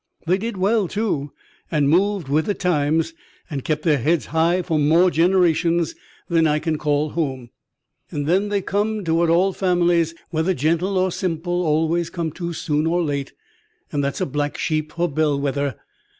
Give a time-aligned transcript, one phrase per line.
[0.25, 1.31] They did well, too,
[1.69, 3.13] and moved with the times,
[3.51, 5.93] and kept their heads high for more generations
[6.27, 7.51] than I can call home;
[8.09, 12.51] and then they comed to what all families, whether gentle or simple, always come to
[12.51, 13.33] soon or late.
[13.91, 15.75] And that's a black sheep for bell wether.